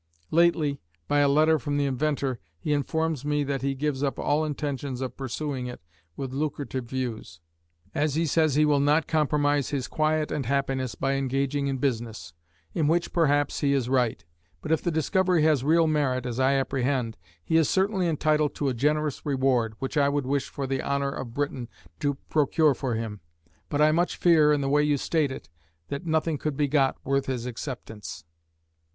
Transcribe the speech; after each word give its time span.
Lately, 0.31 0.81
by 1.07 1.19
a 1.19 1.27
letter 1.29 1.59
from 1.59 1.77
the 1.77 1.85
inventor, 1.85 2.39
he 2.57 2.73
informs 2.73 3.23
me 3.23 3.43
that 3.43 3.61
he 3.61 3.75
gives 3.75 4.01
up 4.01 4.17
all 4.17 4.43
intentions 4.43 4.99
of 4.99 5.15
pursuing 5.15 5.67
it 5.67 5.79
with 6.17 6.33
lucrative 6.33 6.85
views, 6.85 7.39
as 7.93 8.15
he 8.15 8.25
says 8.25 8.55
he 8.55 8.65
will 8.65 8.79
not 8.79 9.05
compromise 9.05 9.69
his 9.69 9.87
quiet 9.87 10.31
and 10.31 10.47
happiness 10.47 10.95
by 10.95 11.13
engaging 11.13 11.67
in 11.67 11.77
business; 11.77 12.33
in 12.73 12.87
which, 12.87 13.13
perhaps, 13.13 13.59
he 13.59 13.73
is 13.73 13.89
right; 13.89 14.25
but 14.59 14.71
if 14.71 14.81
the 14.81 14.89
discovery 14.89 15.43
has 15.43 15.63
real 15.63 15.85
merit, 15.85 16.25
as 16.25 16.39
I 16.39 16.53
apprehend, 16.53 17.15
he 17.45 17.57
is 17.57 17.69
certainly 17.69 18.07
entitled 18.07 18.55
to 18.55 18.69
a 18.69 18.73
generous 18.73 19.23
reward, 19.23 19.75
which 19.77 19.97
I 19.97 20.09
would 20.09 20.25
wish 20.25 20.49
for 20.49 20.65
the 20.65 20.81
honour 20.81 21.11
of 21.11 21.35
Britain, 21.35 21.69
to 21.99 22.15
procure 22.27 22.73
for 22.73 22.95
him; 22.95 23.19
but 23.69 23.81
I 23.83 23.91
much 23.91 24.17
fear, 24.17 24.51
in 24.51 24.61
the 24.61 24.69
way 24.69 24.81
you 24.81 24.97
state 24.97 25.31
it, 25.31 25.47
that 25.89 26.07
nothing 26.07 26.39
could 26.39 26.57
be 26.57 26.67
got 26.67 26.97
worth 27.05 27.27
his 27.27 27.45
acceptance. 27.45 28.23